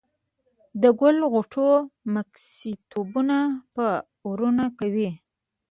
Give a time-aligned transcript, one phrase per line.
[0.81, 1.67] د ګل غوټو
[2.13, 3.37] مسكيتوبونه
[3.75, 3.87] به
[4.25, 5.09] اورونه کوي